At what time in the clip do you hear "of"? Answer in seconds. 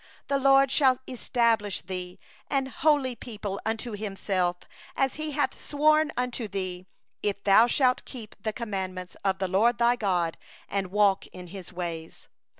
9.23-9.37